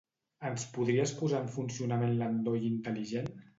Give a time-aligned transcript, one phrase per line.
[0.47, 3.33] Ens podries posar en funcionament l'endoll intel·ligent?